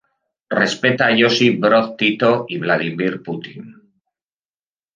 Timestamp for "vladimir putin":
2.57-3.75